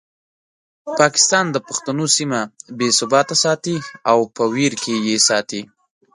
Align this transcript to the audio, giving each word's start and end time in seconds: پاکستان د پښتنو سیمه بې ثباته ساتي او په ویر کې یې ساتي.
پاکستان 0.99 1.45
د 1.51 1.57
پښتنو 1.67 2.05
سیمه 2.17 2.39
بې 2.77 2.87
ثباته 2.99 3.35
ساتي 3.43 3.75
او 4.11 4.19
په 4.35 4.43
ویر 4.53 4.73
کې 4.83 4.93
یې 5.07 5.17
ساتي. 5.27 5.61